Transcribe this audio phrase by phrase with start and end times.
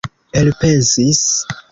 [0.39, 1.29] elpensis